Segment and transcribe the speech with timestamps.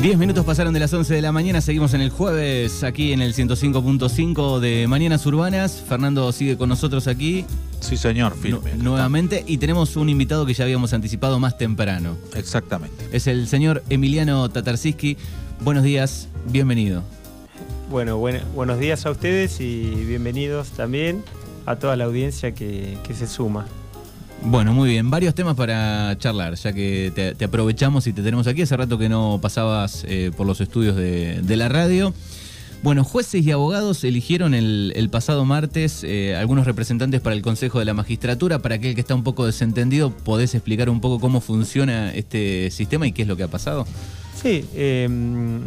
[0.00, 3.20] 10 minutos pasaron de las 11 de la mañana, seguimos en el jueves aquí en
[3.20, 5.82] el 105.5 de Mañanas Urbanas.
[5.88, 7.44] Fernando sigue con nosotros aquí.
[7.80, 8.74] Sí, señor, firme.
[8.76, 12.16] nuevamente, y tenemos un invitado que ya habíamos anticipado más temprano.
[12.36, 13.08] Exactamente.
[13.10, 15.16] Es el señor Emiliano Tatarsiski.
[15.62, 17.02] Buenos días, bienvenido.
[17.90, 21.24] Bueno, buenos días a ustedes y bienvenidos también
[21.66, 23.66] a toda la audiencia que se suma.
[24.44, 25.10] Bueno, muy bien.
[25.10, 28.62] Varios temas para charlar, ya que te, aprovechamos y te tenemos aquí.
[28.62, 32.14] Hace rato que no pasabas eh, por los estudios de, la radio.
[32.82, 37.84] Bueno, jueces y abogados eligieron el, pasado martes eh, algunos representantes para el Consejo de
[37.84, 38.60] la Magistratura.
[38.60, 43.06] Para aquel que está un poco desentendido, ¿podés explicar un poco cómo funciona este sistema
[43.08, 43.86] y qué es lo que ha pasado?
[44.40, 45.60] Sí, em,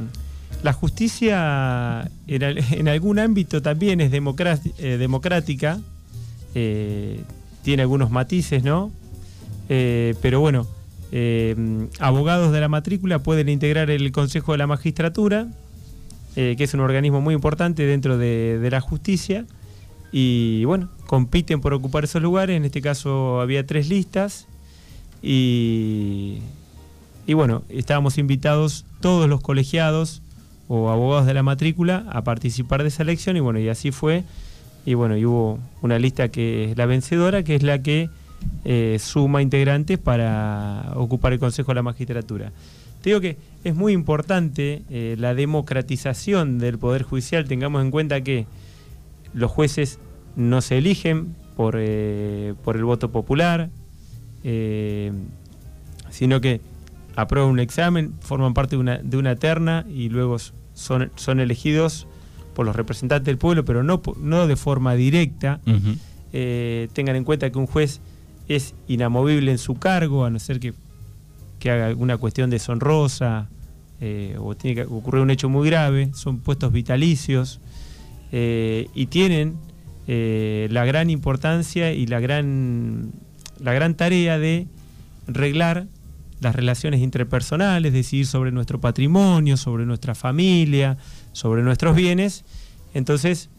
[0.63, 5.79] la justicia en, algún ámbito también es eh, democrática
[7.63, 8.91] tiene algunos matices, ¿no?
[9.69, 10.67] Eh, pero bueno,
[11.11, 11.55] eh,
[11.99, 15.47] abogados de la matrícula pueden integrar el Consejo de la Magistratura,
[16.35, 19.45] eh, que es un organismo muy importante dentro de, la justicia,
[20.11, 24.47] y bueno, compiten por ocupar esos lugares, en este caso había tres listas,
[25.21, 26.39] y,
[27.27, 30.21] y bueno, estábamos invitados todos los colegiados
[30.67, 34.23] o abogados de la matrícula a participar de esa elección, y bueno, y así fue
[34.85, 38.09] y bueno, y hubo una lista que es la vencedora, que es la que
[38.63, 42.51] eh, suma integrantes para ocupar el Consejo de la Magistratura.
[43.01, 48.21] Te digo que es muy importante eh, la democratización del Poder Judicial, tengamos en cuenta
[48.21, 48.45] que
[49.33, 49.99] los jueces
[50.35, 53.69] no se eligen por, eh, por el voto popular,
[56.09, 56.61] sino que
[57.15, 60.37] aprueban un examen, forman parte de una, de una terna y luego
[60.73, 62.07] son, son elegidos
[62.53, 65.59] por los representantes del pueblo, pero no, no de forma directa.
[66.33, 68.01] Eh, tengan en cuenta que un juez
[68.47, 70.73] es inamovible en su cargo, a no ser que,
[71.69, 73.47] haga alguna cuestión deshonrosa
[73.99, 77.59] eh, o tiene que ocurrir un hecho muy grave, son puestos vitalicios
[78.31, 79.57] eh, y tienen
[80.07, 83.13] la gran importancia y la gran,
[83.59, 84.67] la gran tarea de
[85.25, 85.87] reglar
[86.41, 90.97] las relaciones interpersonales, decidir sobre nuestro patrimonio, sobre nuestra familia,
[91.31, 92.43] sobre nuestros bienes.
[92.93, 93.49] Entonces,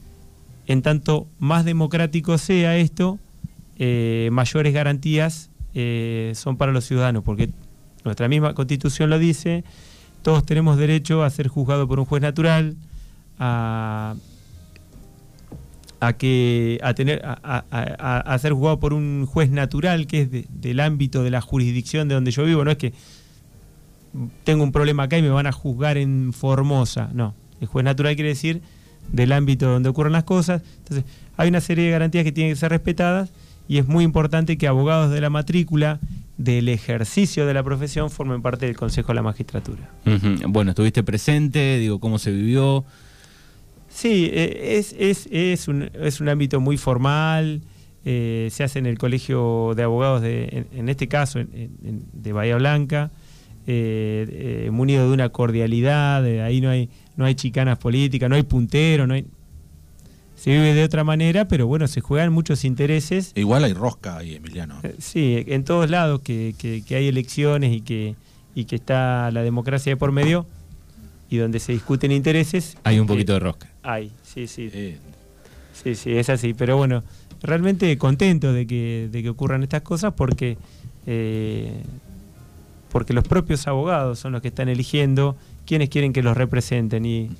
[0.66, 3.18] en tanto más democrático sea esto,
[3.78, 7.50] eh, mayores garantías eh, son para los ciudadanos, porque
[8.04, 9.64] nuestra misma constitución lo dice,
[10.22, 12.76] todos tenemos derecho a ser juzgados por un juez natural,
[13.38, 14.16] a,
[16.14, 21.30] que, a, tener, a, ser juzgado por un juez natural que es del ámbito de
[21.30, 22.92] la jurisdicción de donde yo vivo, no es que
[24.44, 28.14] tengo un problema acá y me van a juzgar en Formosa, no, el juez natural
[28.14, 28.60] quiere decir
[29.12, 30.62] del ámbito donde ocurren las cosas.
[30.78, 31.04] Entonces,
[31.36, 33.30] hay una serie de garantías que tienen que ser respetadas
[33.68, 36.00] y es muy importante que abogados de la matrícula
[36.36, 39.90] del ejercicio de la profesión formen parte del Consejo de la Magistratura.
[40.48, 42.84] Bueno, estuviste presente, digo, ¿cómo se vivió?
[43.92, 47.62] Sí, eh, es, es, es, un, es un ámbito muy formal,
[48.04, 53.10] eh, se hace en el Colegio de Abogados, de, en, este caso, de Bahía Blanca,
[53.66, 59.06] eh, munido de una cordialidad, ahí no hay no hay chicanas políticas, no hay puntero,
[59.06, 59.26] no hay...
[60.34, 63.32] Se vive de otra manera, pero bueno, se juegan muchos intereses.
[63.36, 64.80] Igual hay rosca ahí, Emiliano.
[64.82, 66.54] Eh, sí, en todos lados que,
[66.90, 68.16] hay elecciones y que,
[68.54, 70.46] y que está la democracia de por medio
[71.30, 72.76] y donde se discuten intereses.
[72.82, 73.71] Hay un poquito de rosca.
[73.82, 74.70] Hay, sí, sí.
[75.72, 76.54] Sí, sí, es así.
[76.54, 77.02] Pero bueno,
[77.42, 80.56] realmente contento de que, de que ocurran estas cosas porque,
[81.06, 81.82] eh,
[82.90, 87.04] porque los propios abogados son los que están eligiendo quienes quieren que los representen.
[87.04, 87.30] Y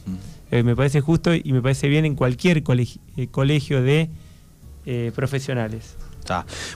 [0.51, 4.11] eh, me parece justo y me parece bien en cualquier eh, colegio, de
[4.87, 5.97] eh, profesionales.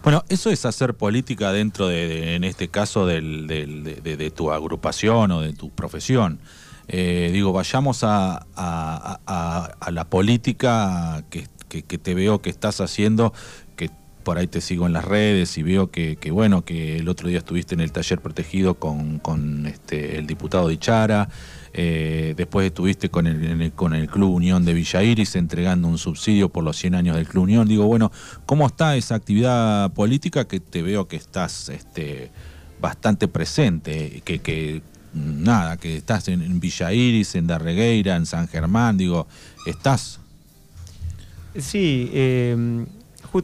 [0.03, 5.53] Bueno, eso es hacer política dentro de, en este caso, de, tu agrupación o de
[5.53, 6.41] tu profesión.
[6.88, 8.47] Digo, vayamos a,
[9.91, 11.47] la política que,
[11.82, 13.32] te veo que estás haciendo,
[13.76, 13.91] que
[14.22, 17.38] por ahí te sigo en las redes y veo que, bueno, que el otro día
[17.38, 21.28] estuviste en el taller protegido con, con este, el diputado Dichara,
[21.78, 26.49] eh, después estuviste con el, con el Club Unión de Villa Iris entregando un subsidio
[26.49, 27.69] por los 100 años del Club Unión.
[27.69, 28.11] Digo, bueno,
[28.46, 32.31] ¿cómo está esa actividad política que te veo que estás este,
[32.81, 34.22] bastante presente?
[34.25, 34.81] Que, que
[35.16, 39.26] nada, que estás en, Villa Iris, en Darregueira, en San Germán, digo,
[39.66, 40.20] ¿estás?
[41.58, 42.84] Sí, eh,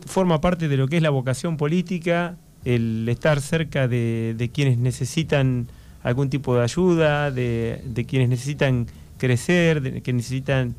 [0.07, 5.69] forma parte de lo que es la vocación política, el estar cerca de, quienes necesitan
[6.03, 8.87] algún tipo de ayuda, de, quienes necesitan
[9.19, 10.75] crecer, de, que necesitan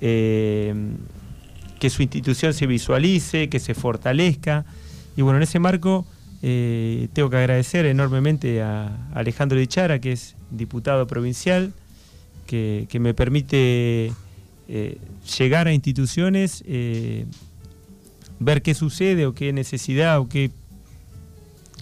[0.00, 0.74] eh,
[1.78, 4.64] que su institución se visualice, que se fortalezca.
[5.16, 6.06] Y bueno, en ese marco
[6.40, 11.72] Eh, tengo que agradecer enormemente a Alejandro Dichara, que es diputado provincial,
[12.46, 14.12] que, me permite
[14.68, 14.98] eh,
[15.38, 17.26] llegar a instituciones, eh,
[18.38, 20.50] ver qué sucede o qué necesidad o qué,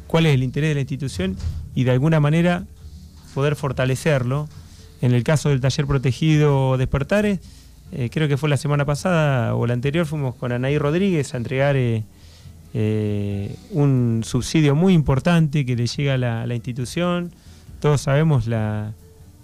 [0.06, 1.36] cuál es el interés de la institución
[1.74, 2.64] y de alguna manera
[3.34, 4.48] poder fortalecerlo.
[5.02, 7.40] En el caso del taller protegido Despertares,
[8.10, 11.76] creo que fue la semana pasada o la anterior, fuimos con Anaí Rodríguez a entregar
[12.78, 17.32] eh, un subsidio muy importante que le llega a la, institución.
[17.80, 18.92] Todos sabemos la,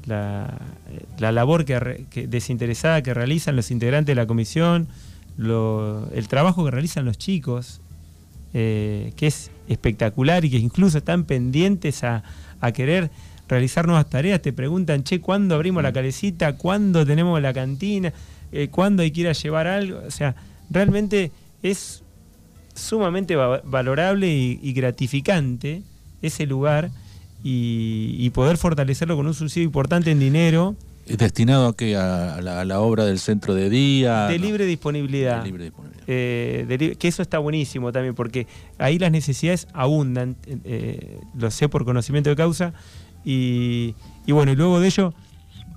[0.04, 0.52] la,
[1.18, 4.86] labor que, desinteresada que realizan los integrantes de la comisión,
[5.38, 7.80] el trabajo que realizan los chicos,
[8.52, 12.22] eh, que es espectacular y que incluso están pendientes a,
[12.74, 13.10] querer
[13.48, 14.42] realizar nuevas tareas.
[14.42, 15.94] Te preguntan, che, ¿cuándo abrimos la mm.
[15.94, 16.56] calecita?
[16.58, 18.12] ¿Cuándo tenemos la cantina?
[18.52, 20.02] Eh, ¿Cuándo hay que ir a llevar algo?
[20.06, 20.34] O sea,
[20.68, 21.32] realmente
[21.62, 22.02] es
[22.74, 25.82] sumamente valorable y, gratificante
[26.20, 26.90] ese lugar
[27.42, 30.76] y, poder fortalecerlo con un subsidio importante en dinero.
[31.06, 34.26] ¿Es destinado a, que a, la, obra del centro de día?
[34.26, 35.40] De libre disponibilidad.
[35.40, 36.04] De libre disponibilidad.
[36.06, 38.46] Eh, que eso está buenísimo también, porque
[38.78, 42.72] ahí las necesidades abundan, eh, lo sé por conocimiento de causa.
[43.24, 43.94] Y,
[44.28, 45.14] bueno, y luego de ello,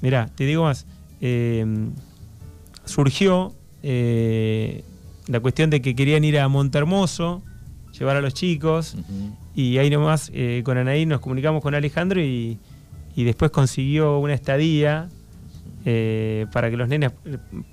[0.02, 0.86] mirá, te digo más,
[1.22, 1.66] eh,
[2.86, 3.54] surgió
[5.28, 7.44] la cuestión de que querían ir a Montermoso,
[7.98, 8.96] llevar a los chicos,
[9.56, 12.60] y ahí nomás eh, con Anaí nos comunicamos con Alejandro y,
[13.16, 15.08] después consiguió una estadía
[15.86, 17.12] eh, para que los nenes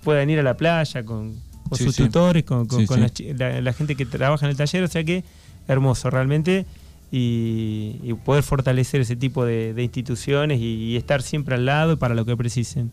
[0.04, 1.34] puedan ir a la playa con,
[1.72, 5.24] sus tutores, con, la, gente que trabaja en el taller, o sea que
[5.68, 6.66] hermoso realmente.
[7.14, 12.36] Y, poder fortalecer ese tipo de, instituciones y, estar siempre al lado para lo que
[12.36, 12.92] precisen.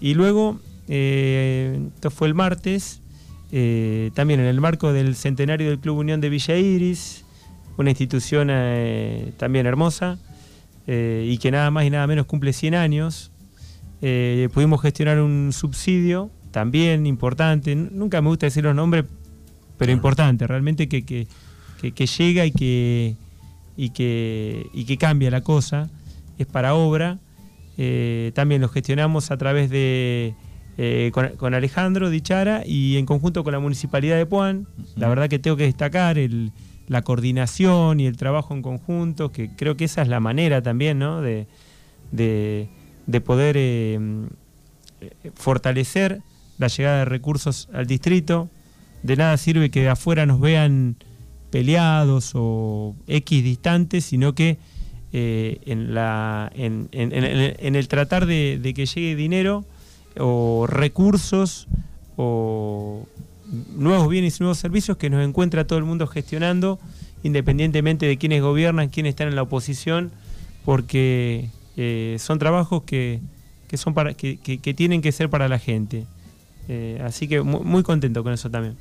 [0.00, 0.58] Y luego,
[0.88, 3.01] eh, esto fue el martes,
[3.54, 7.26] eh, también en el marco del centenario del Club Unión de Villa Iris,
[7.76, 10.18] una institución eh, también hermosa
[10.86, 13.30] eh, y que nada más y nada menos cumple 100 años.
[14.00, 19.04] pudimos gestionar un subsidio también importante, nunca me gusta decir los nombres,
[19.76, 23.16] pero importante, realmente que, que, llega y que,
[23.76, 25.90] y, que, y que cambia la cosa,
[26.38, 27.18] es para obra.
[28.32, 30.34] también lo gestionamos a través de
[30.78, 34.66] eh, con, Alejandro Dichara y en conjunto con la Municipalidad de Puan.
[34.96, 36.16] La verdad que tengo que destacar
[36.88, 40.98] la coordinación y el trabajo en conjunto, que creo que esa es la manera también
[40.98, 41.20] ¿no?
[41.20, 41.46] de,
[42.10, 43.98] de, poder eh,
[45.34, 46.22] fortalecer
[46.58, 48.48] la llegada de recursos al distrito.
[49.02, 50.96] De nada sirve que de afuera nos vean
[51.50, 54.56] peleados o X distantes, sino que
[55.12, 59.66] eh, en, la, en, el tratar de que llegue dinero,
[60.18, 61.68] o recursos
[62.16, 63.06] o
[63.74, 66.78] nuevos bienes y nuevos servicios que nos encuentra todo el mundo gestionando,
[67.22, 70.10] independientemente de quiénes gobiernan, quiénes están en la oposición,
[70.64, 73.20] porque eh, son trabajos que,
[73.74, 76.06] son para, que, tienen que ser para la gente.
[76.68, 78.76] Eh, así que muy, contento con eso también.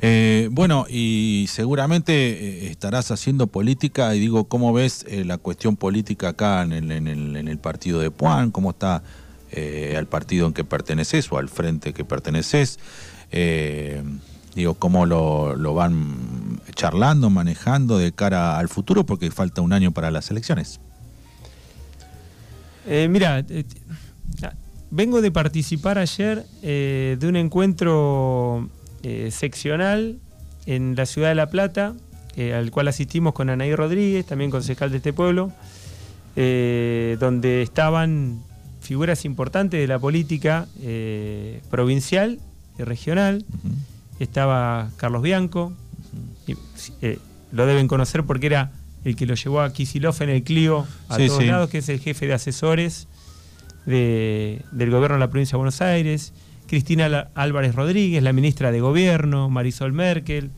[0.00, 6.62] Eh, bueno, y seguramente estarás haciendo política, y digo, ¿cómo ves la cuestión política acá
[6.62, 8.50] en el, en el, en el partido de Puan?
[8.50, 9.02] ¿Cómo está
[9.50, 12.78] eh, al partido en que perteneces o al frente que perteneces.
[13.32, 14.02] Eh,
[14.54, 20.10] digo, cómo lo, van charlando, manejando de cara al futuro, porque falta un año para
[20.10, 20.80] las elecciones.
[22.86, 23.44] Eh, mira,
[24.90, 28.68] vengo de participar ayer de un encuentro
[29.30, 30.18] seccional
[30.66, 31.94] en la ciudad de La Plata,
[32.36, 35.52] al cual asistimos con Anaí Rodríguez, también concejal de este pueblo,
[36.34, 38.42] donde estaban
[38.88, 42.38] figuras importantes de la política eh, provincial
[42.78, 43.44] y regional.
[44.18, 45.74] Estaba Carlos Bianco,
[47.02, 47.18] eh,
[47.52, 48.72] lo deben conocer porque era
[49.04, 52.00] el que lo llevó a Kisilov en el Clio a todos lados, que es el
[52.00, 53.08] jefe de asesores
[53.84, 56.32] del gobierno de la provincia de Buenos Aires.
[56.66, 60.50] Cristina Álvarez Rodríguez, la ministra de Gobierno, Marisol Merkel,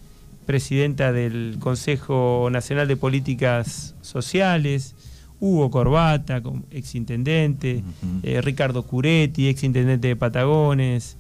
[0.46, 4.94] presidenta del Consejo Nacional de Políticas Sociales,
[5.40, 7.82] Hugo Corbata, exintendente,
[8.22, 11.16] eh, Ricardo Curetti, exintendente de Patagones,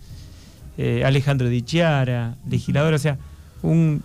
[0.76, 3.18] eh, Alejandro Dichiara, legislador, o sea,
[3.62, 4.02] un,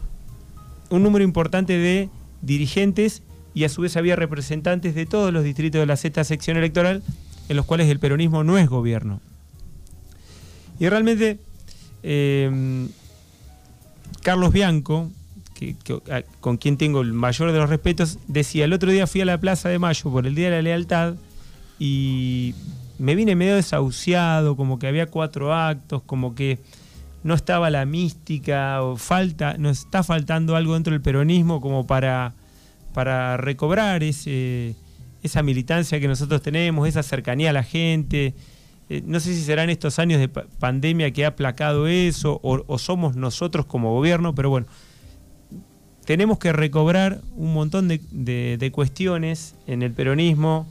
[0.89, 2.09] número importante de
[2.41, 3.21] dirigentes
[3.53, 7.03] y a su vez había representantes de todos los distritos de la sexta sección electoral
[7.49, 9.19] en los cuales el peronismo no es gobierno.
[10.79, 11.39] Y realmente
[12.03, 12.87] eh,
[14.21, 15.11] Carlos Bianco,
[16.39, 19.39] con quien tengo el mayor de los respetos, decía, el otro día fui a la
[19.39, 21.15] Plaza de Mayo por el Día de la Lealtad
[21.79, 22.53] y
[22.97, 26.59] me vine medio desahuciado, como que había cuatro actos, como que
[27.23, 32.33] no estaba la mística o falta, nos está faltando algo dentro del peronismo como para,
[32.93, 34.75] para recobrar ese,
[35.23, 38.35] esa militancia que nosotros tenemos, esa cercanía a la gente.
[38.89, 43.15] Eh, no sé si serán estos años de pandemia que ha aplacado eso o, somos
[43.15, 44.67] nosotros como gobierno, pero bueno,
[46.05, 50.67] tenemos que recobrar un montón de, cuestiones en el peronismo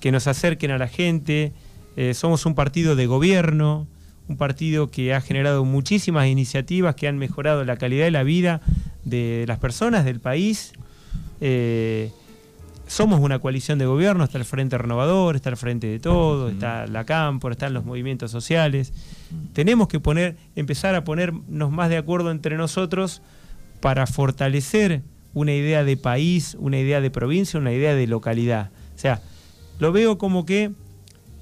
[0.00, 1.52] que nos acerquen a la gente.
[1.96, 3.86] Eh, somos un partido de gobierno,
[4.28, 8.60] un partido que ha generado muchísimas iniciativas que han mejorado la calidad de la vida
[9.04, 10.72] de las personas del país.
[11.40, 12.12] Eh,
[12.86, 16.86] somos una coalición de gobierno, está el Frente Renovador, está el Frente de Todo, está
[16.86, 18.92] la Cámpora, están los movimientos sociales.
[19.52, 23.22] Tenemos que poner, empezar a ponernos más de acuerdo entre nosotros
[23.80, 25.02] para fortalecer
[25.34, 28.70] una idea de país, una idea de provincia, una idea de localidad.
[28.94, 29.22] O sea,
[29.78, 30.72] lo veo como que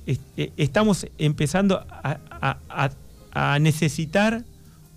[0.07, 4.45] eh, estamos empezando a, necesitar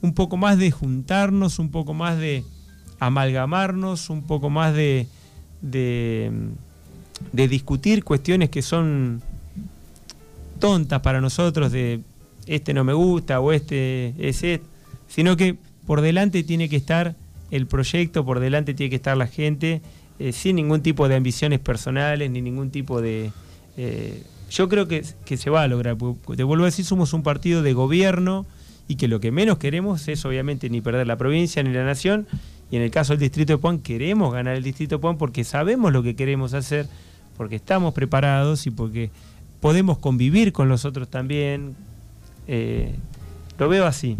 [0.01, 2.45] un poco más de juntarnos, un poco más de
[2.99, 5.07] amalgamarnos, un poco más de,
[7.33, 9.21] discutir cuestiones que son
[10.59, 12.01] tontas para nosotros, de
[12.45, 14.61] este no me gusta o este es este,
[15.07, 17.15] sino que por delante tiene que estar
[17.51, 19.81] el proyecto, por delante tiene que estar la gente,
[20.19, 23.31] eh, sin ningún tipo de ambiciones personales, ni ningún tipo de...
[23.77, 25.95] Eh, yo creo que, se va a lograr.
[26.35, 28.45] Te vuelvo a decir, somos un partido de gobierno
[28.87, 32.27] y que lo que menos queremos es obviamente ni perder la provincia ni la nación.
[32.71, 35.43] Y en el caso del distrito de Puan queremos ganar el distrito de Puan porque
[35.43, 36.87] sabemos lo que queremos hacer,
[37.37, 39.11] porque estamos preparados y porque
[39.59, 41.75] podemos convivir con los otros también.
[42.47, 42.95] Eh,
[43.57, 44.17] lo veo así.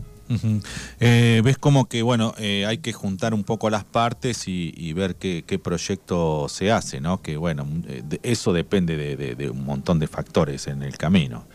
[0.99, 5.15] Eh, ves como que, bueno, eh, hay que juntar un poco las partes y, ver
[5.15, 7.21] qué, proyecto se hace, ¿no?
[7.21, 11.45] Que, bueno, eh, eso depende de, un montón de factores en el camino.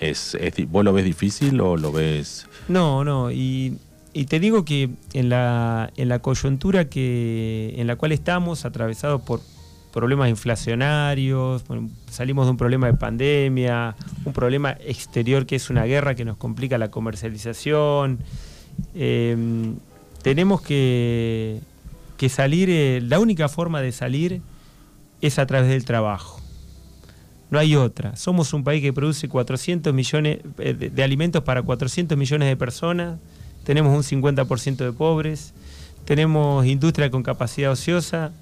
[0.00, 0.36] Es,
[0.68, 2.46] ¿Vos lo ves difícil o lo ves...?
[2.68, 3.78] No, no, y,
[4.28, 9.40] te digo que en la, en la coyuntura que, en la cual estamos, atravesados por
[9.92, 11.62] problemas inflacionarios,
[12.10, 13.94] salimos de un problema de pandemia,
[14.24, 18.18] un problema exterior que es una guerra que nos complica la comercialización.
[18.94, 19.36] Eh,
[20.22, 21.60] tenemos que,
[22.28, 24.40] salir, eh, la única forma de salir
[25.20, 26.40] es a través del trabajo.
[27.50, 28.16] No hay otra.
[28.16, 33.18] Somos un país que produce 400 millones eh, de alimentos para 400 millones de personas,
[33.64, 35.52] tenemos un 50% de pobres,
[36.04, 38.32] tenemos industria con capacidad ociosa,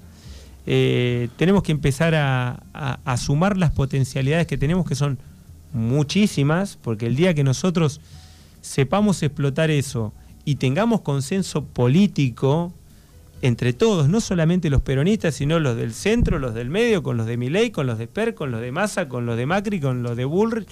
[0.65, 5.17] eh, tenemos que empezar a, sumar las potencialidades que tenemos, que son
[5.73, 8.01] muchísimas, porque el día que nosotros
[8.61, 10.13] sepamos explotar eso
[10.45, 12.73] y tengamos consenso político
[13.41, 17.25] entre todos, no solamente los peronistas, sino los del centro, los del medio, con los
[17.25, 20.03] de Milei, con los de Per, con los de Massa, con los de Macri, con
[20.03, 20.67] los de Bullrich,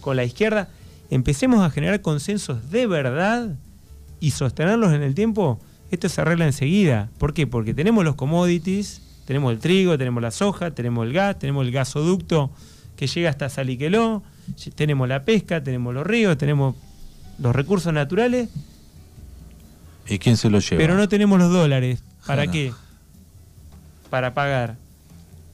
[0.00, 0.70] con la izquierda,
[1.10, 3.56] empecemos a generar consensos de verdad
[4.20, 7.10] y sostenerlos en el tiempo, esto se arregla enseguida.
[7.18, 7.46] ¿Por qué?
[7.46, 11.70] Porque tenemos los commodities, tenemos el trigo, tenemos la soja, tenemos el gas, tenemos el
[11.70, 12.50] gasoducto
[12.96, 14.22] que llega hasta Saliqueló,
[14.74, 16.76] tenemos la pesca, tenemos los ríos, tenemos
[17.38, 18.48] los recursos naturales.
[20.08, 20.80] ¿Y quién se los lleva?
[20.80, 22.02] Pero no tenemos los dólares.
[22.26, 22.72] ¿Para qué?
[24.08, 24.78] Para pagar.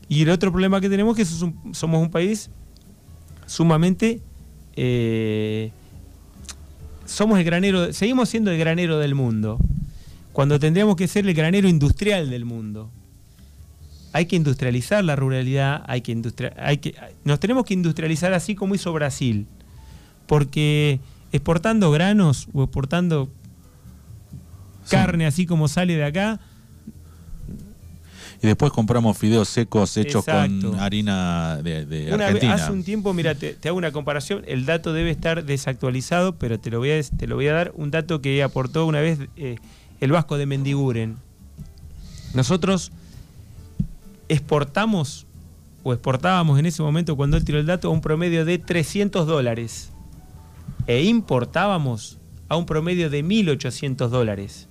[0.09, 2.51] Y el otro problema que tenemos es que somos un país
[3.47, 4.23] sumamente...
[4.77, 5.73] Eh,
[7.07, 9.59] somos el granero, seguimos siendo el granero del mundo,
[10.33, 12.93] cuando tendríamos que ser el granero industrial del mundo
[14.15, 16.17] hay que industrializar la ruralidad, hay que,
[16.57, 16.95] hay que
[17.25, 19.49] nos tenemos que industrializar así como hizo Brasil,
[20.29, 21.01] porque
[21.33, 23.29] exportando granos o exportando
[24.89, 26.39] carne así como sale de acá.
[28.41, 32.55] Y después compramos fideos secos hechos con harina de, Argentina.
[32.55, 34.45] hace un tiempo, mira, te, hago una comparación.
[34.47, 37.73] El dato debe estar desactualizado, pero te lo voy a, te lo voy a dar
[37.75, 39.57] un dato que aportó una vez eh,
[39.99, 41.17] el Vasco de Mendiguren.
[42.33, 42.93] Nosotros
[44.29, 45.27] exportamos
[45.83, 49.27] o exportábamos en ese momento cuando él tiró el dato a un promedio de 300
[49.27, 49.91] dólares
[50.87, 54.69] e importábamos a un promedio de 1.800 dólares.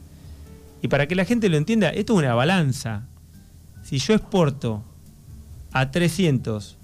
[0.81, 3.07] Y para que la gente lo entienda, esto es una balanza.
[3.83, 4.83] Si yo exporto
[5.71, 6.77] a 300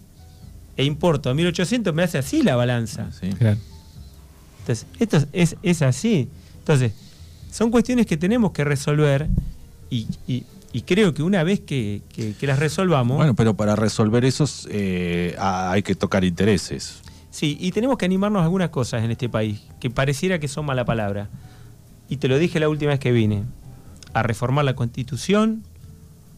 [0.78, 3.10] e importo a 1.800, me hace así la balanza.
[4.60, 6.30] Entonces, esto es, es, así.
[6.60, 6.94] Entonces,
[7.52, 9.28] son cuestiones que tenemos que resolver
[9.90, 10.44] y, y
[10.82, 12.02] creo que una vez que,
[12.42, 13.18] las resolvamos...
[13.18, 17.02] Bueno, pero para resolver eso eh, hay que tocar intereses.
[17.32, 20.66] Sí, y tenemos que animarnos a algunas cosas en este país, que pareciera que son
[20.66, 21.30] mala palabra.
[22.08, 23.44] Y te lo dije la última vez que vine,
[24.14, 25.64] a reformar la constitución,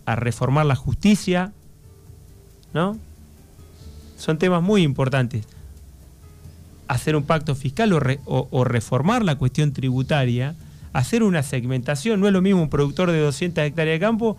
[0.05, 1.53] a reformar la justicia,
[2.73, 2.97] ¿no?
[4.17, 5.45] Son temas muy importantes.
[6.87, 7.93] hacer un pacto fiscal
[8.25, 10.55] o, reformar la cuestión tributaria,
[10.93, 12.19] hacer una segmentación.
[12.19, 14.37] No es lo mismo un productor de 200 hectáreas de campo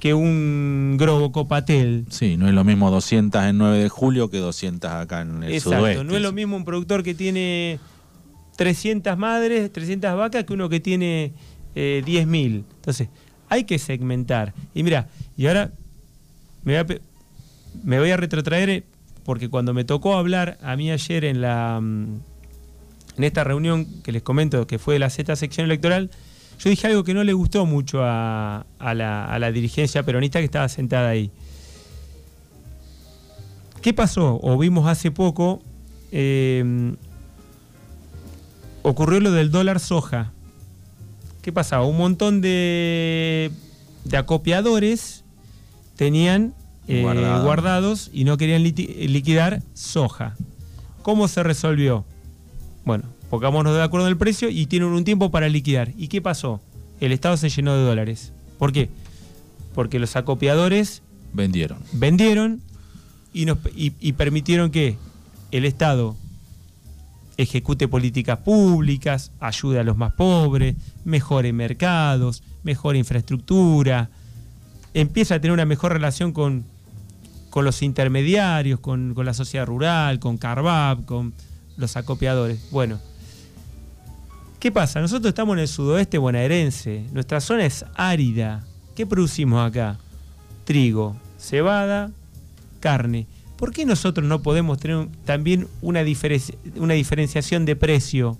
[0.00, 2.06] que un Grobocopatel.
[2.10, 5.52] Sí, no es lo mismo 200 en 9 de julio que 200 acá en el
[5.52, 7.78] Exacto, no es lo mismo un productor que tiene
[8.56, 11.32] 300 madres, 300 vacas que uno que tiene
[11.76, 12.64] eh, 10.000.
[12.76, 13.08] Entonces,
[13.48, 14.54] hay que segmentar.
[14.74, 15.70] Y mira, y ahora
[16.64, 17.00] me voy a,
[17.84, 18.84] me voy a retrotraer
[19.24, 22.20] porque cuando me tocó hablar a mí ayer en la mm,
[23.16, 26.10] en esta reunión que les comento que fue de la Z sección electoral,
[26.58, 31.08] yo dije algo que no le gustó mucho a, la, dirigencia peronista que estaba sentada
[31.08, 31.30] ahí.
[33.80, 34.38] ¿Qué pasó?
[34.42, 35.60] O vimos hace poco,
[36.12, 36.94] eh,
[38.82, 40.32] ocurrió lo del dólar soja.
[41.42, 41.84] ¿Qué pasaba?
[41.84, 43.50] Un montón de,
[44.04, 45.24] de acopiadores
[45.96, 46.54] tenían
[46.86, 47.02] eh,
[47.42, 50.36] guardados y no querían liquidar soja.
[51.02, 52.04] ¿Cómo se resolvió?
[52.84, 55.92] Bueno, pongámonos de acuerdo en el precio y tienen un tiempo para liquidar.
[55.96, 56.60] ¿Y qué pasó?
[57.00, 58.32] El Estado se llenó de dólares.
[58.58, 58.90] ¿Por qué?
[59.74, 61.78] Porque los acopiadores vendieron.
[61.92, 62.60] Vendieron
[63.32, 64.96] y, nos, y permitieron que
[65.50, 66.16] el Estado
[67.36, 74.10] ejecute políticas públicas, ayude a los más pobres, mejore mercados, mejore infraestructura,
[74.94, 76.64] empieza a tener una mejor relación con,
[77.50, 81.32] con los intermediarios, con, la sociedad rural, con Carvab, con
[81.82, 82.58] los acopiadores.
[82.70, 82.98] Bueno,
[84.58, 85.00] ¿qué pasa?
[85.00, 88.64] Nosotros estamos en el sudoeste bonaerense, nuestra zona es árida.
[88.96, 89.98] ¿Qué producimos acá?
[90.64, 92.10] Trigo, cebada,
[92.80, 93.26] carne.
[93.56, 96.02] ¿Por qué nosotros no podemos tener también una,
[96.76, 98.38] una diferenciación de precio?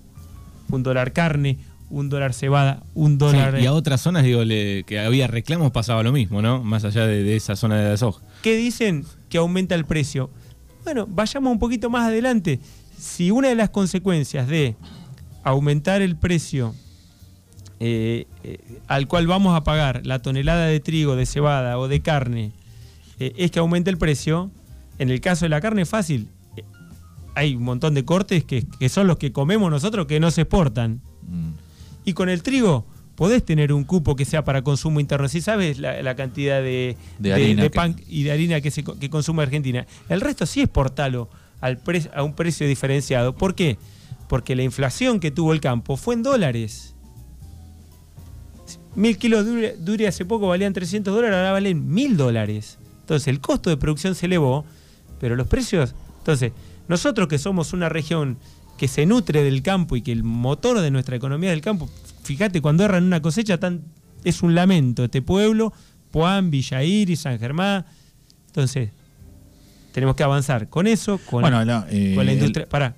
[0.71, 1.59] Un dólar carne,
[1.91, 3.61] un dólar cebada, un dólar...
[3.61, 4.41] y a otras zonas, digo,
[4.87, 6.65] que había reclamos pasaba lo mismo, ¿no?
[6.65, 8.23] Más allá de, esa zona de la soja.
[8.43, 9.05] ¿Qué dicen?
[9.29, 10.31] Que aumenta el precio.
[10.85, 12.61] Bueno, vayamos un poquito más adelante.
[13.03, 14.77] Si una de las consecuencias de
[15.43, 16.73] aumentar el precio
[17.81, 22.01] eh, eh, al cual vamos a pagar la tonelada de trigo, de cebada o de
[22.01, 22.53] carne,
[23.19, 24.53] eh, es que aumente el precio,
[25.01, 26.29] en el caso de la carne fácil,
[27.35, 31.01] hay un montón de cortes que, son los que comemos nosotros que no se exportan.
[31.23, 31.51] Mm.
[32.05, 32.87] Y con el trigo
[33.17, 35.29] podés tener un cupo que sea para consumo interno.
[35.29, 39.89] Si sabes la, cantidad de, de, pan y de harina que, se, que consume Argentina.
[40.09, 41.29] El resto sí exportalo
[41.63, 43.35] a un precio diferenciado.
[43.35, 43.79] ¿Por qué?
[44.29, 46.95] Porque la inflación que tuvo el campo fue en dólares.
[48.95, 52.79] Mil kilos de dure hace poco valían 300 dólares, ahora valen mil dólares.
[53.01, 54.65] Entonces el costo de producción se elevó,
[55.19, 55.95] pero los precios...
[56.19, 56.53] Entonces,
[56.89, 58.39] nosotros que somos una región
[58.77, 61.89] que se nutre del campo y que el motor de nuestra economía del campo,
[62.23, 63.83] fíjate, cuando erran una cosecha tan,
[64.25, 65.73] es un lamento este pueblo,
[66.11, 67.87] Puan, Villa Iris, San Germán.
[68.47, 68.91] Entonces,
[69.93, 72.15] tenemos que avanzar con eso, con, la, eh,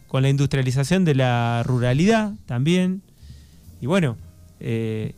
[0.07, 3.03] con la industrialización de la ruralidad también.
[3.81, 4.17] Y bueno,
[4.61, 5.15] eh,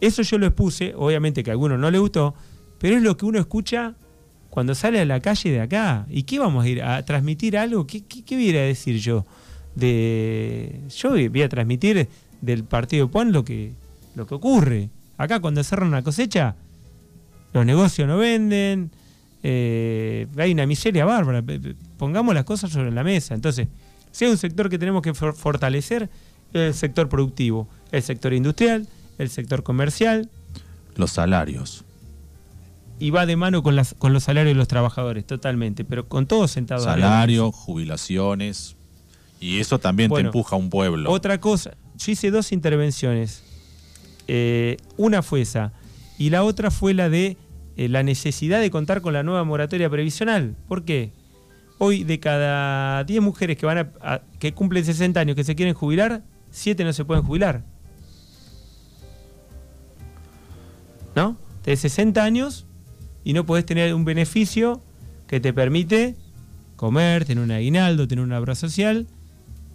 [0.00, 2.34] eso yo lo expuse, obviamente que a algunos no le gustó,
[2.78, 3.94] pero es lo que uno escucha
[4.50, 6.06] cuando sale a la calle de acá.
[6.08, 6.82] ¿Y qué vamos a ir?
[6.82, 7.86] ¿A transmitir algo?
[7.86, 9.26] ¿Qué, qué, qué voy a decir yo?
[9.76, 12.08] de yo voy a transmitir
[12.40, 13.72] del partido Puan lo que,
[14.16, 14.90] lo que ocurre.
[15.16, 16.56] Acá cuando cerran una cosecha,
[17.52, 18.90] los negocios no venden,
[19.48, 21.40] eh, hay una miseria bárbara.
[21.98, 23.32] Pongamos las cosas sobre la mesa.
[23.32, 23.68] Entonces,
[24.10, 26.10] si hay un sector que tenemos que fortalecer,
[26.52, 30.28] el sector productivo, el sector industrial, el sector comercial.
[30.96, 31.84] Los salarios.
[32.98, 36.26] Y va de mano con, las, con los salarios de los trabajadores, totalmente, pero con
[36.26, 36.82] todos sentados.
[36.82, 38.74] Salario, jubilaciones,
[39.38, 41.08] y eso también te empuja a un pueblo.
[41.08, 43.44] Otra cosa, yo hice dos intervenciones.
[44.26, 45.72] Eh, una fue esa.
[46.18, 47.36] Y la otra fue la de
[47.76, 50.56] eh, la necesidad de contar con la nueva moratoria previsional.
[50.68, 51.12] ¿Por qué?
[51.78, 55.74] Hoy de cada 10 mujeres que, van a, que cumplen 60 años que se quieren
[55.74, 57.64] jubilar, 7 no se pueden jubilar.
[61.14, 61.36] ¿No?
[61.64, 62.66] De 60 años
[63.24, 64.82] y no podés tener un beneficio
[65.26, 66.14] que te permite
[66.76, 69.06] comer, tener un aguinaldo, tener una obra social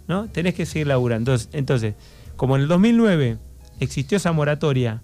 [0.08, 0.28] ¿no?
[0.28, 1.34] Tenés que seguir laburando.
[1.52, 1.94] Entonces,
[2.36, 3.38] como en el 2009
[3.80, 5.02] existió esa moratoria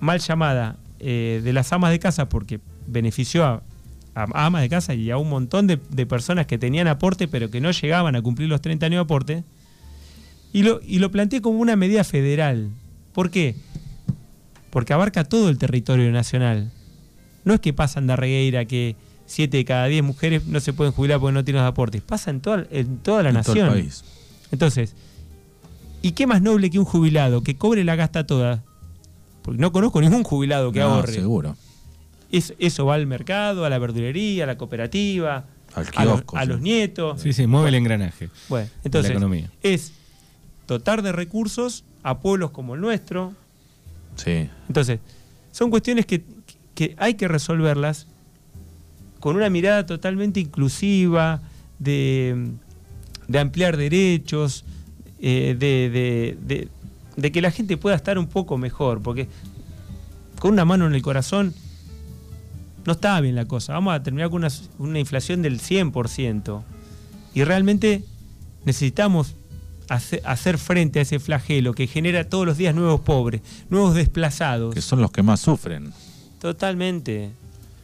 [0.00, 3.62] mal llamada eh, de las amas de casa porque benefició a,
[4.14, 7.70] amas de casa y a un montón de, personas que tenían aporte pero que no
[7.70, 9.44] llegaban a cumplir los 30 años de aporte,
[10.52, 12.70] y lo, y lo planteé como una medida federal.
[13.12, 13.54] ¿Por qué?
[14.70, 16.72] Porque abarca todo el territorio nacional.
[17.44, 20.92] No es que pasan de Regueira que 7 de cada 10 mujeres no se pueden
[20.92, 22.02] jubilar porque no tienen los aportes.
[22.02, 23.66] Pasa en toda, en toda la nación.
[23.66, 24.04] Todo el país.
[24.50, 24.96] Entonces,
[26.02, 28.64] ¿y qué más noble que un jubilado que cobre la gasta toda?
[29.42, 31.12] Porque no conozco ningún jubilado que no, ahorre.
[31.12, 31.56] Seguro.
[32.30, 35.44] eso va al mercado, a la verdulería, a la cooperativa.
[35.74, 37.20] Al a los, kiosco, a los nietos.
[37.22, 38.28] Sí, sí, mueve el engranaje.
[38.48, 39.50] Bueno, entonces la economía.
[39.62, 39.92] es
[40.66, 43.34] dotar de recursos a pueblos como el nuestro.
[44.16, 44.48] Sí.
[44.68, 44.98] Entonces,
[45.52, 46.24] son cuestiones que,
[46.74, 48.06] que hay que resolverlas
[49.20, 51.40] con una mirada totalmente inclusiva,
[51.78, 52.50] de,
[53.28, 54.64] de ampliar derechos,
[55.20, 56.68] eh, de, de- de-
[57.16, 59.28] de que la gente pueda estar un poco mejor, porque
[60.38, 61.54] con una mano en el corazón
[62.86, 63.74] no está bien la cosa.
[63.74, 66.62] Vamos a terminar con una, una inflación del 100%.
[67.34, 68.02] Y realmente
[68.64, 69.34] necesitamos
[69.88, 74.74] hace- hacer frente a ese flagelo que genera todos los días nuevos pobres, nuevos desplazados.
[74.74, 75.92] Que son los que más sufren.
[76.40, 77.30] Totalmente.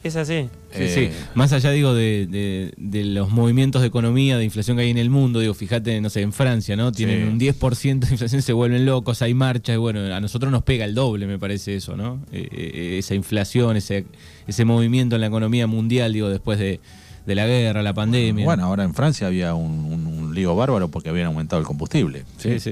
[0.03, 0.49] Es así.
[0.77, 1.17] Sí, Eh, sí.
[1.35, 4.97] Más allá, digo, de, de- de los movimientos de economía, de inflación que hay en
[4.97, 6.91] el mundo, digo, fíjate, no sé, en Francia, ¿no?
[6.91, 7.27] Tienen Sí.
[7.29, 10.85] un 10% de inflación, se vuelven locos, hay marchas, y bueno, a nosotros nos pega
[10.85, 12.21] el doble, me parece eso, ¿no?
[12.31, 14.05] Eh, eh, esa inflación, ese,
[14.47, 16.79] ese movimiento en la economía mundial, digo, después de,
[17.25, 18.45] de la guerra, la pandemia.
[18.45, 22.23] Bueno, ahora en Francia había un, un- un lío bárbaro porque habían aumentado el combustible.
[22.37, 22.71] Sí, sí.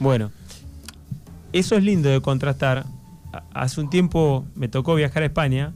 [0.00, 0.30] Bueno,
[1.52, 2.86] eso es lindo de contrastar.
[3.52, 5.72] Hace un tiempo me tocó viajar a España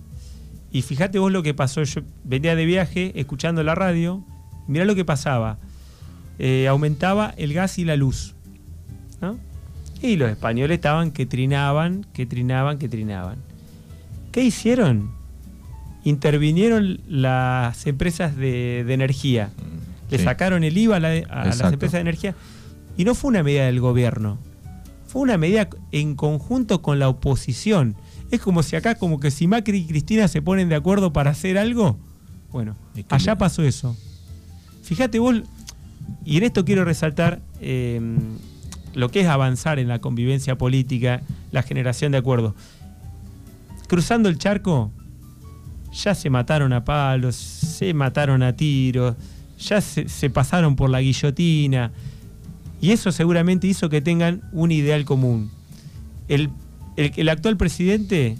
[0.72, 1.82] y fíjate vos lo que pasó.
[1.82, 4.24] Yo venía de viaje escuchando la radio.
[4.66, 5.58] Mirá lo que pasaba.
[6.38, 8.34] Eh, aumentaba el gas y la luz.
[9.20, 9.38] ¿no?
[10.00, 13.36] Y los españoles estaban que trinaban, que trinaban, que trinaban.
[14.32, 15.10] ¿Qué hicieron?
[16.04, 19.50] Intervinieron las empresas de, de energía.
[20.10, 20.24] Le Sí.
[20.24, 22.34] sacaron el IVA a, la- a las empresas de energía.
[22.96, 24.38] Y no fue una medida del gobierno.
[25.06, 27.94] Fue una medida en conjunto con la oposición.
[28.32, 31.30] Es como si acá, como que si Macri y Cristina se ponen de acuerdo para
[31.32, 31.98] hacer algo.
[32.50, 32.76] Bueno,
[33.10, 33.94] allá pasó eso.
[34.82, 35.42] Fíjate vos,
[36.24, 38.00] y en esto quiero resaltar eh,
[38.94, 42.54] lo que es avanzar en la convivencia política, la generación de acuerdos.
[43.86, 44.90] Cruzando el charco,
[45.92, 49.14] ya se mataron a palos, se mataron a tiros,
[49.58, 51.92] ya se, se pasaron por la guillotina.
[52.80, 55.50] Y eso seguramente hizo que tengan un ideal común.
[56.28, 56.48] El,
[56.96, 58.36] el- actual presidente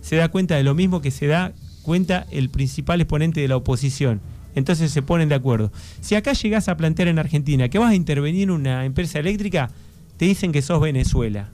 [0.00, 3.56] se da cuenta de lo mismo que se da cuenta el principal exponente de la
[3.56, 4.20] oposición.
[4.54, 5.72] Entonces se ponen de acuerdo.
[6.00, 9.70] Si acá llegás a plantear en Argentina que vas a intervenir en una empresa eléctrica,
[10.16, 11.50] te dicen que sos Venezuela.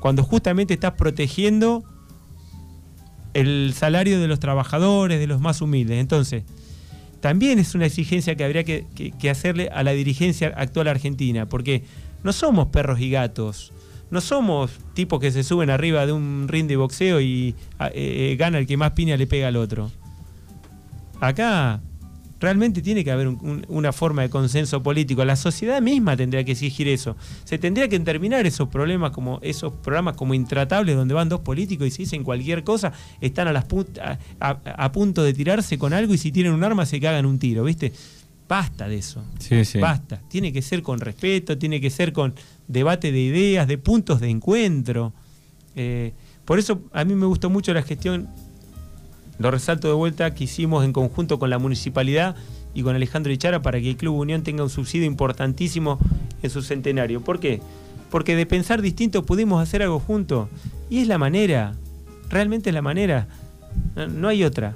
[0.00, 1.84] Cuando justamente estás protegiendo
[3.34, 5.98] el salario de los trabajadores, de los más humildes.
[5.98, 6.44] Entonces,
[7.20, 11.84] también es una exigencia que habría que hacerle a la dirigencia actual argentina, porque
[12.24, 13.72] no somos perros y gatos,
[14.10, 18.32] no somos tipos que se suben arriba de un ring de boxeo y a- eh,
[18.32, 19.90] eh, gana el que más piña le pega al otro.
[21.20, 21.80] Acá
[22.40, 25.22] realmente tiene que haber un- un- una forma de consenso político.
[25.26, 27.14] La sociedad misma tendría que exigir eso.
[27.44, 31.86] Se tendría que terminar esos problemas como esos programas como intratables donde van dos políticos
[31.86, 33.66] y se dicen cualquier cosa, están a, las
[34.40, 37.62] a punto de tirarse con algo y si tienen un arma se cagan un tiro,
[37.64, 37.92] ¿viste?
[38.50, 39.22] Basta de eso.
[39.38, 39.78] Sí, sí.
[39.78, 40.20] Basta.
[40.28, 42.34] Tiene que ser con respeto, tiene que ser con
[42.66, 45.12] debate de ideas, de puntos de encuentro.
[45.76, 48.28] Eh, por eso a mí me gustó mucho la gestión,
[49.38, 52.34] lo resalto de vuelta, que hicimos en conjunto con la municipalidad
[52.74, 56.00] y con Alejandro Ichara para que el Club Unión tenga un subsidio importantísimo
[56.42, 57.20] en su centenario.
[57.20, 57.60] ¿Por qué?
[58.10, 60.48] Porque de pensar distinto pudimos hacer algo juntos.
[60.90, 61.76] Y es la manera,
[62.28, 63.28] realmente es la manera.
[63.94, 64.74] No, no hay otra.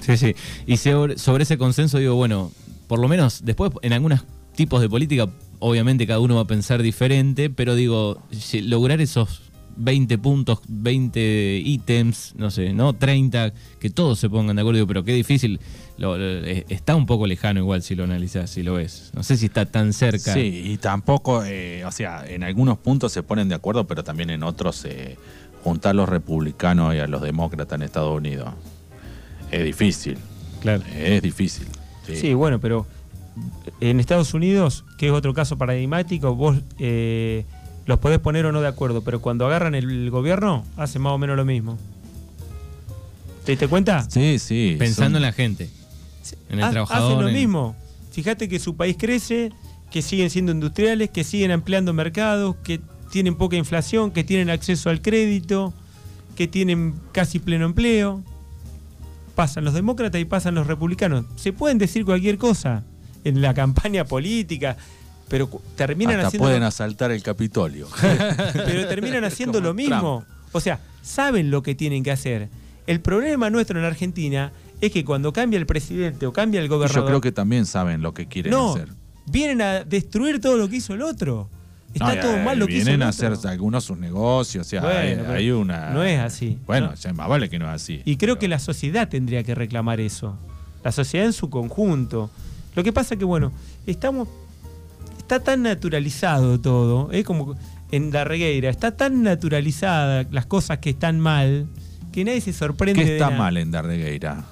[0.00, 0.34] Sí, sí.
[0.66, 2.50] Y sobre, sobre ese consenso digo, bueno,
[2.88, 4.24] por lo menos después en algunos
[4.56, 5.28] tipos de política,
[5.60, 9.42] obviamente cada uno va a pensar diferente, pero digo, si- lograr esos
[9.76, 12.94] 20 puntos, 20 ítems, no sé, ¿no?
[12.94, 15.60] 30, que todos se pongan de acuerdo, digo, pero qué difícil.
[15.98, 19.12] Lo- lo- eh, está un poco lejano igual si lo analizás, si lo ves.
[19.14, 20.34] No sé si está tan cerca.
[20.34, 24.30] Sí, y tampoco, eh, o sea, en algunos puntos se ponen de acuerdo, pero también
[24.30, 25.16] en otros eh,
[25.62, 28.48] juntar a los republicanos y a los demócratas en Estados Unidos
[29.52, 30.18] es difícil,
[30.60, 30.82] Claro.
[30.96, 31.66] es difícil.
[32.08, 32.16] Sí.
[32.16, 32.86] Sí, bueno, pero
[33.80, 37.44] en Estados Unidos, que es otro caso paradigmático, vos eh,
[37.86, 41.18] los podés poner o no de acuerdo, pero cuando agarran el gobierno, hacen más o
[41.18, 41.78] menos lo mismo.
[43.44, 44.08] ¿Te diste cuenta?
[44.10, 44.76] sí, sí.
[44.78, 45.70] Pensando son- en la gente,
[46.50, 47.12] en el Ha- trabajador.
[47.12, 47.76] Hacen lo en- mismo.
[48.12, 49.52] Fíjate que su país crece,
[49.90, 54.90] que siguen siendo industriales, que siguen ampliando mercados, que tienen poca inflación, que tienen acceso
[54.90, 55.72] al crédito,
[56.36, 58.22] que tienen casi pleno empleo.
[59.38, 61.24] Pasan los demócratas y pasan los republicanos.
[61.36, 62.82] Se pueden decir cualquier cosa
[63.22, 64.76] en la campaña política,
[65.28, 67.86] pero terminan Hasta haciendo pueden asaltar el Capitolio.
[68.52, 70.24] pero terminan haciendo lo mismo.
[70.50, 72.48] O sea, saben lo que tienen que hacer.
[72.88, 77.02] El problema nuestro en Argentina es que cuando cambia el presidente o cambia el gobernador,
[77.02, 78.88] Yo creo que también saben lo que quieren no, hacer.
[79.26, 81.48] vienen a destruir todo lo que hizo el otro.
[82.00, 83.28] Está No, todo eh, mal lo que Vienen a otro.
[83.34, 85.90] hacer algunos sus negocios, o sea, Bueno, hay, una...
[85.90, 86.94] no es así, Bueno, ¿no?
[86.94, 88.02] ya más vale que no es así.
[88.04, 90.36] Y creo Pero- que la sociedad tendría que reclamar eso.
[90.84, 92.30] la sociedad en su conjunto.
[92.76, 93.52] Lo que pasa que, bueno,
[93.86, 94.28] estamos.
[95.18, 97.56] Está tan naturalizado todo, es como
[97.90, 101.66] en la regueira, está tan naturalizada las cosas que están mal,
[102.12, 103.04] que nadie se sorprende.
[103.04, 104.44] ¿Qué está mal en Darregueira?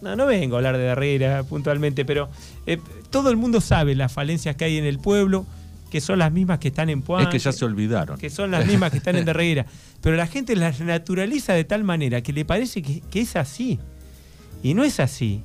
[0.00, 2.28] No, no vengo a hablar de Darreira puntualmente, pero
[2.66, 2.78] eh,
[3.10, 5.46] todo el mundo sabe las falencias que hay en el pueblo,
[5.92, 8.16] que son las mismas que están en Puan, Es que ya se olvidaron.
[8.18, 9.66] que son las mismas que están en Darreira.
[10.00, 13.78] Pero la gente las naturaliza de tal manera que le parece que, que es así.
[14.62, 15.42] Y no es así.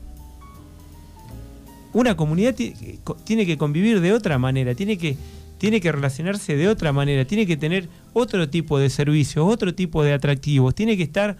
[1.94, 5.18] Una comunidad ti- co- tiene que convivir de otra manera, tiene que,
[5.58, 10.02] tiene que relacionarse de otra manera, tiene que tener otro tipo de servicios, otro tipo
[10.04, 11.38] de atractivos, tiene que estar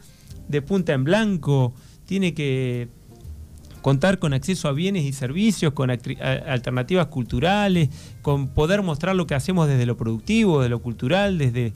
[0.50, 1.74] de punta en blanco,
[2.06, 2.90] tiene que
[3.88, 7.88] contar con acceso a bienes y servicios, con alternativas culturales,
[8.22, 11.72] con poder mostrar lo que hacemos desde lo productivo, de lo cultural, desde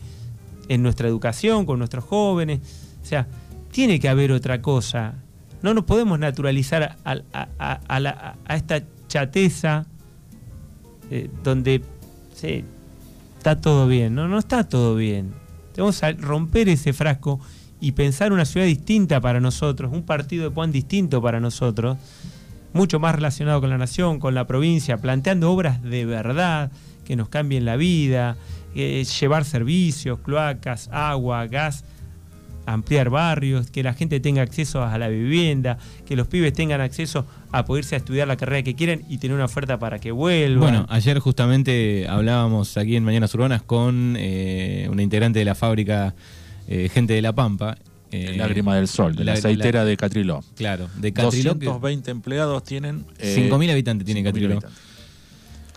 [0.67, 2.60] en nuestra educación, con nuestros jóvenes.
[3.02, 3.30] O sea,
[3.71, 5.13] tiene que haber otra cosa.
[5.62, 9.86] No nos podemos naturalizar a, esta chateza
[11.12, 11.82] eh, donde
[13.38, 14.15] está todo bien.
[14.15, 15.32] No, no está todo bien.
[15.71, 17.39] Tenemos que romper ese frasco
[17.81, 21.97] y pensar una ciudad distinta para nosotros, un partido de Puan distinto para nosotros,
[22.73, 26.71] mucho más relacionado con la nación, con la provincia, planteando obras de verdad
[27.03, 28.37] que nos cambien la vida,
[28.75, 31.83] eh, llevar servicios, cloacas, agua, gas,
[32.67, 37.25] ampliar barrios, que la gente tenga acceso a la vivienda, que los pibes tengan acceso
[37.51, 40.59] a poderse a estudiar la carrera que quieren y tener una oferta para que vuelvan.
[40.59, 46.13] Bueno, ayer justamente hablábamos aquí en Mañanas Urbanas con eh, una integrante de la fábrica
[46.71, 47.77] eh, Gente de la Pampa.
[48.12, 50.43] eh, Lágrima del Sol, de la, la- aceitera de Catriló.
[50.55, 51.57] Claro, de Catriló.
[51.57, 53.05] que 220 empleados tienen.
[53.19, 54.51] eh, 5.000 habitantes tiene 5.000 Catriló.
[54.55, 54.79] habitantes.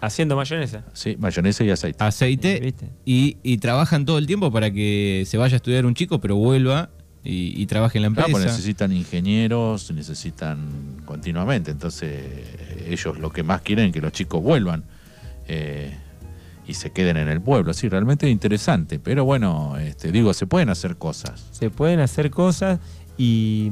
[0.00, 0.84] haciendo mayonesa.
[0.92, 2.02] Sí, mayonesa y aceite.
[2.04, 2.88] Aceite ¿Viste?
[3.04, 6.36] y, y trabajan todo el tiempo para que se vaya a estudiar un chico, pero
[6.36, 6.90] vuelva
[7.22, 8.46] y, y trabaje en la Claro, empresa.
[8.48, 10.58] pues necesitan ingenieros, necesitan
[11.06, 11.70] continuamente.
[11.70, 12.20] Entonces,
[12.86, 14.84] ellos lo que más quieren es que los chicos vuelvan
[15.48, 15.96] eh,
[16.66, 17.72] y se queden en el pueblo.
[17.74, 18.98] Sí, realmente es interesante.
[18.98, 21.44] Pero bueno, este, digo, se pueden hacer cosas.
[21.52, 22.78] se pueden hacer cosas
[23.18, 23.70] y,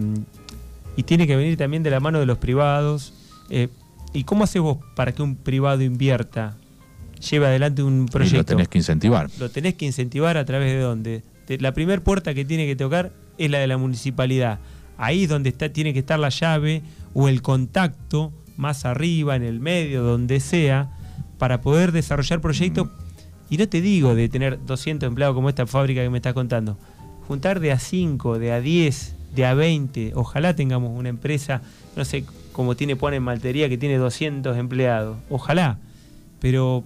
[0.97, 3.15] y tiene que venir también de la mano de los privados.
[3.51, 3.69] Eh,
[4.13, 6.57] ¿Y cómo haces vos para que un privado invierta,
[7.31, 8.45] lleve adelante un Y lo proyecto?
[8.45, 9.31] tenés que incentivar.
[9.39, 11.23] Lo tenés que incentivar a través de dónde.
[11.47, 14.59] De- la primera puerta que tiene que tocar es la de la municipalidad.
[14.99, 16.83] Ahí es donde está, tiene que estar la llave
[17.15, 20.91] o el contacto más arriba, en el medio, donde sea,
[21.43, 22.87] para poder desarrollar proyectos.
[23.51, 26.79] Y no te digo de tener 200 empleados como esta fábrica que me estás contando.
[27.27, 30.13] Juntar de a 5, de a 10, de a 20.
[30.15, 31.61] Ojalá tengamos una empresa,
[31.97, 35.17] no sé, como tiene Puan en Maltería, que tiene 200 empleados.
[35.31, 35.79] Ojalá.
[36.39, 36.85] Pero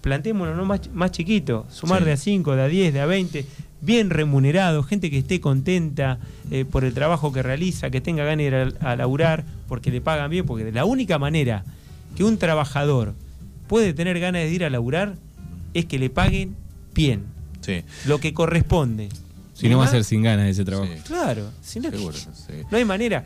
[0.00, 0.64] planteémonos ¿no?
[0.64, 2.04] más, más chiquito, sumar Sí.
[2.06, 3.44] de a 5, de a 10, de a 20,
[3.82, 6.20] bien remunerado, gente que esté contenta
[6.50, 9.90] eh, por el trabajo que realiza, que tenga ganas de ir a, a laburar, porque
[9.90, 11.66] le pagan bien, porque la única manera
[12.16, 13.12] que un trabajador
[13.66, 15.16] puede tener ganas de ir a laburar
[15.74, 16.54] es que le paguen
[16.94, 17.24] bien,
[17.60, 19.08] Sí, lo que corresponde.
[19.54, 20.92] Si no va a ser sin ganas ese trabajo.
[20.92, 22.16] sí, Claro, si no, seguro.
[22.16, 22.52] sí.
[22.70, 23.24] no hay manera.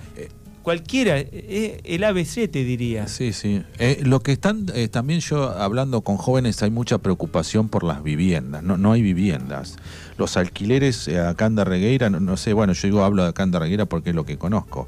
[0.62, 3.08] Cualquiera, eh, el ABC te diría.
[3.08, 3.62] Sí, sí.
[3.78, 8.02] Eh, lo que están, eh, también yo hablando con jóvenes, hay mucha preocupación por las
[8.02, 8.62] viviendas.
[8.62, 9.76] No, no hay viviendas.
[10.18, 13.44] Los alquileres eh, acá en Darregueira, no, no sé, bueno, yo digo hablo de acá
[13.44, 14.86] en Darregueira porque es lo que conozco.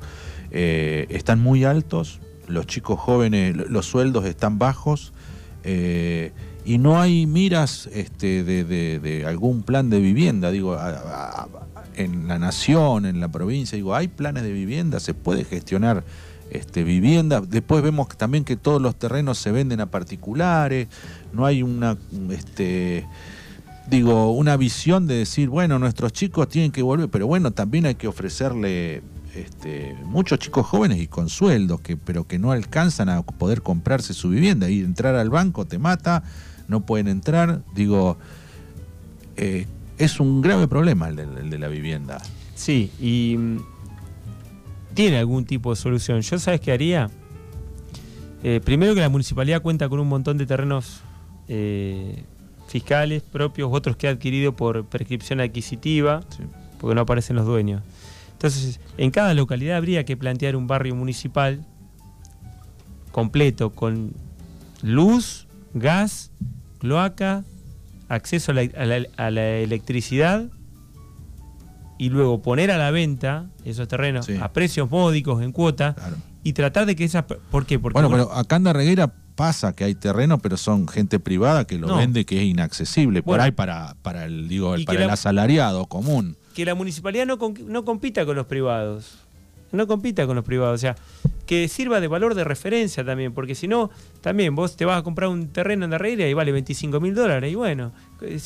[0.51, 5.15] Eh, están muy altos, los chicos jóvenes, lo- los sueldos están bajos.
[5.65, 6.33] Eh,
[6.65, 10.77] y no hay miras este, de, algún plan de vivienda, digo,
[11.97, 16.05] en la nación, en la provincia, digo, hay planes de vivienda, se puede gestionar
[16.51, 17.41] este, vivienda.
[17.41, 20.89] Después vemos también que todos los terrenos se venden a particulares,
[21.33, 21.97] no hay una,
[22.31, 23.07] este,
[23.89, 27.95] digo, una visión de decir, bueno, nuestros chicos tienen que volver, pero bueno, también hay
[27.95, 29.03] que ofrecerle
[29.35, 34.13] este, muchos chicos jóvenes y con sueldos, que, pero que no alcanzan a poder comprarse
[34.15, 36.23] su vivienda y entrar al banco te mata,
[36.69, 38.17] no pueden entrar, digo,
[39.37, 39.67] eh,
[39.99, 42.21] es un grave problema el de, el de la vivienda.
[42.55, 43.59] Sí, y mm,
[44.95, 46.21] tiene algún tipo de solución.
[46.21, 47.11] Yo sabes qué haría.
[48.43, 51.01] Eh, primero que la municipalidad cuenta con un montón de terrenos
[51.49, 52.25] eh,
[52.69, 56.45] fiscales propios, otros que ha adquirido por prescripción adquisitiva, Sí.
[56.81, 57.83] porque no aparecen los dueños.
[58.41, 61.67] Entonces, en cada localidad habría que plantear un barrio municipal
[63.13, 64.15] completo con
[64.83, 66.31] luz, gas,
[66.79, 67.45] cloaca,
[68.09, 70.47] acceso a la, a la- a la electricidad
[71.99, 74.37] y luego poner a la venta esos terrenos Sí.
[74.41, 76.17] a precios módicos en cuota Claro.
[76.43, 77.25] y tratar de que esas...
[77.51, 77.79] ¿Por qué?
[77.79, 81.67] Porque Bueno, uno- pero acá en Darreguera pasa que hay terreno, pero son gente privada
[81.67, 81.97] que lo No.
[81.97, 83.23] vende que es inaccesible.
[83.23, 83.45] Por Bueno.
[83.45, 86.37] ahí para, para el, digo, para el la- asalariado común.
[86.55, 87.39] Que la municipalidad no,
[87.85, 89.19] compita con los privados.
[89.73, 90.75] No compita con los privados.
[90.75, 90.97] O sea,
[91.47, 95.03] que sirva de valor de referencia también, porque si no, también vos te vas a
[95.03, 98.41] comprar un terreno en la reina y vale 25 mil dólares, y bueno, eh,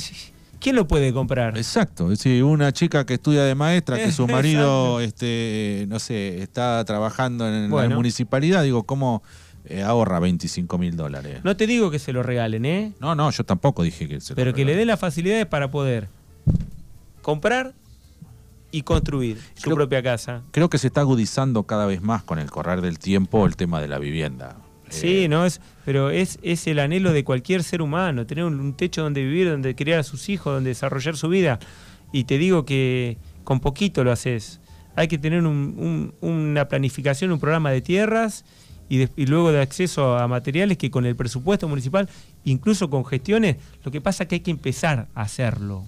[0.60, 1.56] ¿quién lo puede comprar?
[1.56, 6.42] Exacto, es decir, una chica que estudia de maestra, que su marido, este, no sé,
[6.42, 9.22] está trabajando en la municipalidad, digo, ¿cómo
[9.66, 11.40] eh, ahorra 25 mil dólares?
[11.42, 12.92] No te digo que se lo regalen, ¿eh?
[13.00, 16.08] No, no, yo tampoco dije que se Pero que le dé las facilidades para poder
[17.22, 17.74] comprar
[18.74, 20.42] y construir su propia casa.
[20.50, 23.80] Creo que se está agudizando cada vez más con el correr del tiempo el tema
[23.80, 24.56] de la vivienda.
[24.88, 28.74] Sí, eh, no es, pero es, es el anhelo de cualquier ser humano, tener un,
[28.74, 31.60] techo donde vivir, donde criar a sus hijos, donde desarrollar su vida.
[32.12, 34.60] Y te digo que con poquito lo haces.
[34.96, 38.44] Hay que tener una planificación, un programa de tierras
[38.88, 42.08] y, y, luego de acceso a materiales que con el presupuesto municipal,
[42.44, 45.84] incluso con gestiones, lo que pasa es que hay que empezar a hacerlo.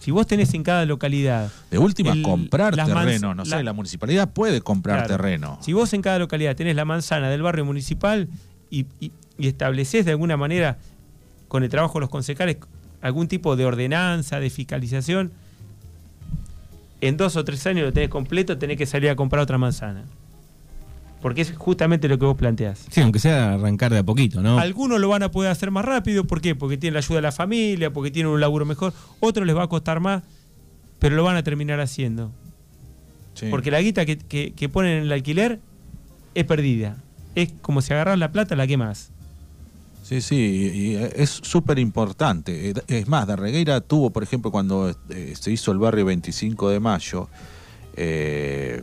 [0.00, 1.52] Si vos tenés en cada localidad.
[1.70, 3.34] De última, comprar terreno.
[3.34, 5.58] No sé, la municipalidad puede comprar terreno.
[5.60, 8.28] Si vos en cada localidad tenés la manzana del barrio municipal
[8.70, 10.78] y, y, estableces de alguna manera,
[11.48, 12.56] con el trabajo de los concejales,
[13.02, 15.32] algún tipo de ordenanza, de fiscalización,
[17.02, 20.04] en dos o tres años lo tenés completo, tenés que salir a comprar otra manzana.
[21.20, 22.86] Porque es justamente lo que vos planteás.
[22.90, 24.58] Sí, aunque sea arrancar de a poquito, ¿no?
[24.58, 26.54] Algunos lo van a poder hacer más rápido, ¿por qué?
[26.54, 28.94] Porque tienen la ayuda de la familia, porque tienen un laburo mejor.
[29.20, 30.22] Otros les va a costar más,
[30.98, 32.32] pero lo van a terminar haciendo.
[33.50, 35.60] Porque la guita que, ponen en el alquiler
[36.34, 36.96] es perdida.
[37.34, 39.10] Es como si agarras la plata, la quemas.
[40.02, 42.74] Sí, sí, y es súper importante.
[42.88, 47.28] Es más, Darregueira tuvo, por ejemplo, cuando eh, se hizo el barrio 25 de mayo,
[47.96, 48.82] eh,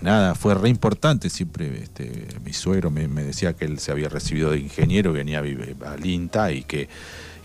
[0.00, 1.30] nada, fue re importante.
[1.30, 6.06] Siempre este, mi suegro me, decía que él se había recibido de ingeniero, venía al
[6.06, 6.88] INTA y que,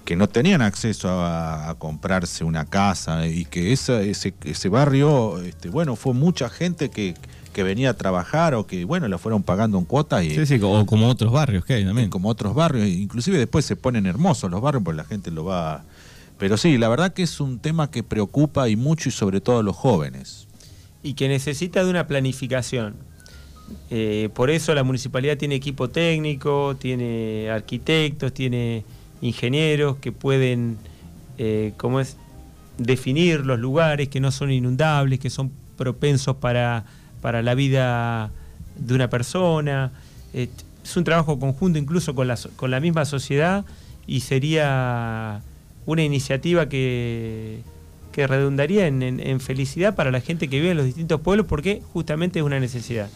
[0.06, 5.96] que no tenían acceso a, comprarse una casa y que ese, ese barrio, este, bueno,
[5.96, 7.16] fue mucha gente que,
[7.54, 10.26] que venía a trabajar o que, bueno, la fueron pagando en cuotas.
[10.26, 12.10] Y, sí, sí, o como otros barrios que hay también.
[12.10, 15.84] Como otros barrios, inclusive después se ponen hermosos los barrios porque la gente lo va...
[16.38, 19.60] Pero sí, la verdad que es un tema que preocupa y mucho y sobre todo
[19.60, 20.48] a los jóvenes
[21.04, 22.96] y que necesita de una planificación.
[23.90, 28.86] Eh, por eso la municipalidad tiene equipo técnico, tiene arquitectos, tiene
[29.22, 30.78] ingenieros que pueden,
[31.38, 32.18] eh, es,
[32.78, 36.86] definir los lugares que no son inundables, que son propensos para,
[37.22, 38.32] para la vida
[38.78, 39.92] de una persona.
[40.34, 40.50] Eh,
[40.84, 43.66] es un trabajo conjunto incluso con la, con la misma sociedad
[44.06, 45.42] y sería
[45.86, 47.62] una iniciativa que,
[48.14, 52.40] que redundaría en, felicidad para la gente que vive en los distintos pueblos porque justamente
[52.40, 53.10] es una necesidad.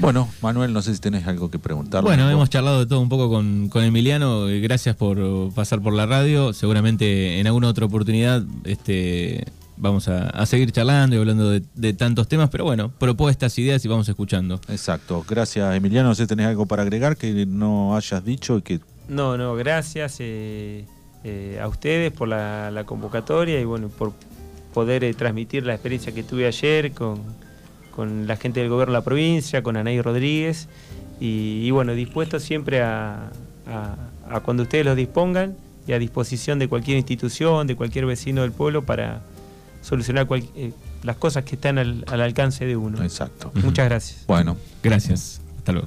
[0.00, 2.02] Bueno, Manuel, no sé si tenés algo que preguntar.
[2.02, 4.46] Bueno, hemos charlado de todo un poco con, con, Emiliano.
[4.46, 6.54] Gracias por pasar por la radio.
[6.54, 9.44] Seguramente en alguna otra oportunidad este,
[9.76, 14.08] vamos a, seguir charlando y hablando de, tantos temas, pero bueno, propuestas, ideas y vamos
[14.08, 14.58] escuchando.
[14.68, 15.22] Exacto.
[15.28, 16.08] Gracias, Emiliano.
[16.08, 18.80] No sé si tenés algo para agregar que no hayas dicho y que...
[19.06, 20.16] No, no, gracias.
[20.20, 20.86] Eh
[21.22, 24.12] eh, a ustedes por la, convocatoria y bueno, por
[24.72, 27.20] poder eh, transmitir la experiencia que tuve ayer con,
[28.26, 30.68] la gente del gobierno de la provincia, con Anaí Rodríguez
[31.20, 33.30] y, bueno, dispuesto siempre a,
[34.42, 35.54] cuando ustedes los dispongan
[35.86, 39.20] y a disposición de cualquier institución, de cualquier vecino del pueblo para
[39.82, 43.02] solucionar eh, las cosas que están al, al, alcance de uno.
[43.02, 43.50] Exacto.
[43.54, 44.24] Muchas gracias.
[44.26, 45.42] Bueno, gracias.